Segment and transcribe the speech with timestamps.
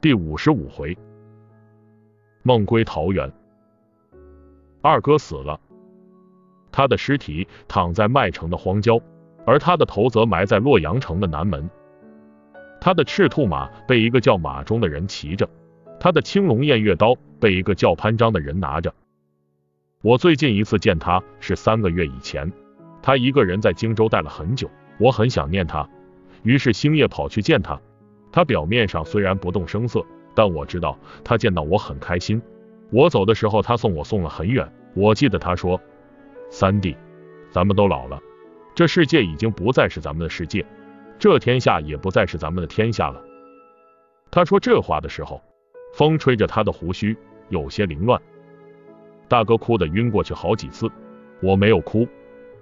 [0.00, 0.96] 第五十五回，
[2.44, 3.32] 梦归桃源。
[4.80, 5.58] 二哥死了，
[6.70, 9.00] 他的尸体躺在麦城的荒郊，
[9.44, 11.68] 而他的头则埋在洛阳城的南门。
[12.80, 15.50] 他的赤兔马被一个叫马忠的人骑着，
[15.98, 18.94] 他的青龙偃月刀被一个叫潘璋的人拿着。
[20.00, 22.52] 我最近一次见他是三个月以前，
[23.02, 25.88] 他一个人在荆州待了很久，我很想念他，
[26.44, 27.80] 于是星夜跑去见他。
[28.30, 32.40] 他表面上虽然不动声色，但我知道他见到我很开心。
[32.90, 34.70] 我走的时候，他送我送了很远。
[34.94, 35.80] 我记得他说
[36.50, 36.96] ：“三弟，
[37.50, 38.20] 咱们都老了，
[38.74, 40.64] 这世界已经不再是咱们的世界，
[41.18, 43.22] 这天下也不再是咱们的天下了。”
[44.30, 45.42] 他说这话的时候，
[45.94, 47.16] 风吹着他的胡须，
[47.48, 48.20] 有些凌乱。
[49.28, 50.90] 大哥哭得晕过去好几次，
[51.42, 52.08] 我没有哭，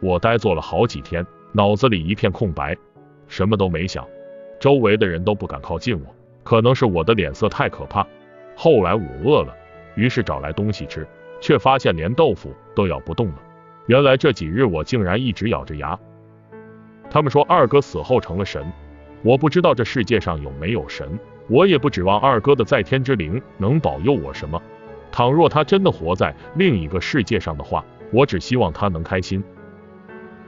[0.00, 2.76] 我呆坐了好几天，脑子里一片空白，
[3.28, 4.04] 什么都没想。
[4.60, 8.06] 周围的人都不敢靠近我，可能是我的脸色太可怕。
[8.56, 9.54] 后来我饿了，
[9.94, 11.06] 于是找来东西吃，
[11.40, 13.34] 却发现连豆腐都咬不动了。
[13.86, 15.98] 原来这几日我竟然一直咬着牙。
[17.08, 18.70] 他们说二哥死后成了神，
[19.22, 24.60] 我不知道这世界上有没有神，我也不指望二哥的在天之灵能保佑我什么。
[25.10, 29.42] 倘若他真的活在另一个世界上的话，我只希望他能开心。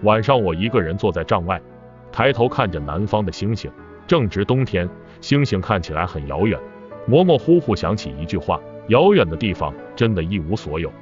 [0.02, 1.60] 晚上我一个人坐在帐外，
[2.12, 3.70] 抬头看着南方的星星。
[4.10, 6.58] 正值冬天，星星看起来很遥远，
[7.06, 10.92] 模模糊糊想起一句话：遥远的地方真的一无所有。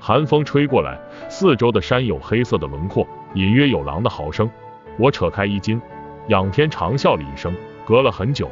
[0.00, 4.50] 寒风吹过来，四周的山有黑色的轮廓，隐约有狼的嚎声。
[4.98, 5.80] 我扯开衣襟，
[6.26, 7.54] 仰天长笑了一声，
[7.86, 8.50] 隔了很久，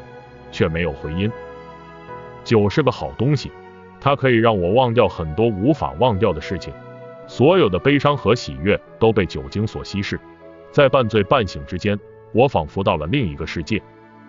[0.52, 1.28] 却没有回音。
[2.44, 3.50] 酒是个好东西，
[4.00, 6.72] 它可以让我忘掉很多无法忘掉的事情，
[7.26, 10.20] 所有的悲伤和喜悦都被酒精所稀释，
[10.70, 11.98] 在半醉半醒之间，
[12.30, 13.82] 我仿佛到了另一个世界。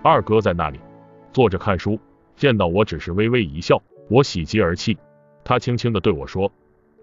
[0.08, 0.80] 二哥在那里
[1.34, 2.00] 坐着看书，
[2.36, 4.96] 见到我只是微微一笑，我喜极而泣。
[5.44, 6.52] 他轻轻的对我说：“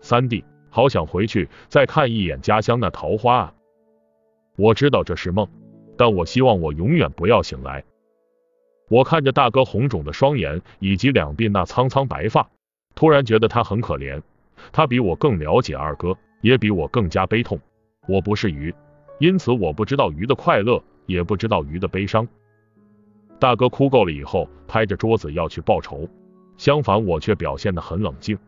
[0.01, 3.55] 三弟，好想回去再看一眼家乡那桃花啊！”
[4.55, 5.49] 我知道这是梦，
[5.97, 7.83] 但我希望我永远不要醒来。
[8.89, 12.49] 我看着大哥红肿的双眼以及两鬓那苍苍白发，
[12.95, 14.23] 突然觉得他很可怜。
[14.71, 17.59] 他比我更了解二哥，也比我更加悲痛。
[18.07, 18.73] 我不是鱼，
[19.19, 22.29] 因此我不知道鱼的快乐，也不知道鱼的悲伤。
[23.43, 26.09] 大哥哭够了以后，拍着桌子要去报仇。
[26.57, 28.39] 相反，我却表现得很冷静。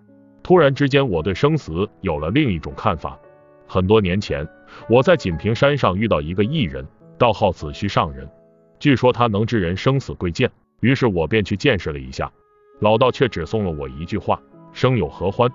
[0.41, 3.19] 突然之间，我对生死有了另一种看法。
[3.67, 4.49] 很多年前，
[4.89, 6.87] 我在锦屏山上遇到一个异人，
[7.19, 8.31] 道号子虚上人。
[8.79, 12.31] 据说他能知人生死贵贱，于是我便去见识了一下。
[12.79, 14.41] 老道却只送了我一句话：
[14.73, 15.51] 生有何欢，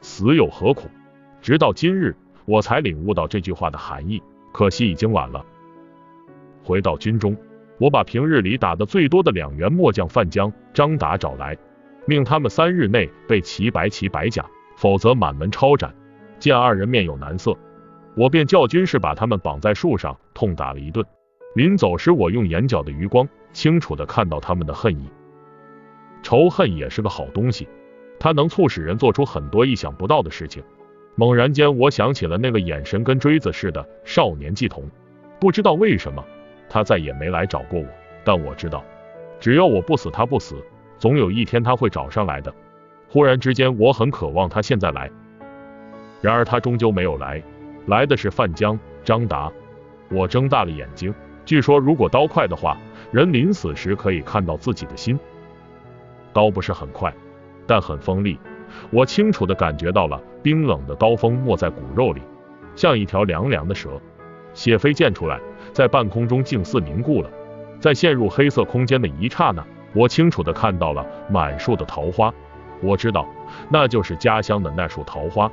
[0.00, 0.88] 死有何苦。
[1.42, 2.14] 直到今日，
[2.44, 4.22] 我才领悟到这句话的含义。
[4.52, 5.44] 可惜已经晚了。
[6.62, 7.36] 回到军中。
[7.78, 11.56] 我把平日里打的最多的两员末将范江、张达找来，
[12.06, 15.94] 命他们三日内备齐白旗白甲，否则满门抄斩。
[16.38, 17.56] 见二人面有难色，
[18.16, 21.04] 我便叫军士把他们绑在树上，痛打了一顿。
[21.54, 25.08] 临走时，我用眼角的余光清楚的看到他们的恨意。
[26.22, 27.68] 仇恨也是个好东西，
[28.18, 30.62] 它能促使人做出很多意想不到的事情。
[31.14, 34.90] 猛然间，我想起了那个眼神跟锥子似的少年季童，
[35.40, 36.22] 不知道为什么。
[36.76, 37.86] 他再也没来找过我，
[38.22, 38.84] 但我知道，
[39.40, 40.62] 只要我不死，他不死，
[40.98, 42.52] 总有一天他会找上来的。
[43.08, 45.10] 忽然之间，我很渴望他现在来，
[46.20, 47.42] 然而他终究没有来，
[47.86, 49.50] 来的是范江、张达。
[50.10, 51.14] 我睁大了眼睛，
[51.46, 52.76] 据说如果刀快的话，
[53.10, 55.18] 人临死时可以看到自己的心。
[56.34, 57.10] 刀不是很快，
[57.66, 58.38] 但很锋利，
[58.90, 62.20] 我清楚的感觉到了冰冷的刀锋没在骨肉里，
[62.74, 63.98] 像一条凉凉的蛇。
[64.52, 65.40] 血飞溅出来。
[65.76, 67.30] 在半空中竟似凝固了，
[67.78, 72.32] 在陷入黑色空间的一刹那，我清楚的看到了满树的桃花，
[72.80, 73.28] 我知道
[73.68, 75.52] 那就是家乡的那束桃花。